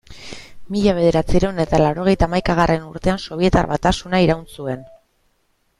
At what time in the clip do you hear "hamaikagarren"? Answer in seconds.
2.29-2.89